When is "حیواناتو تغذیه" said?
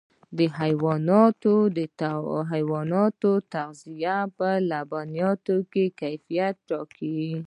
2.51-4.17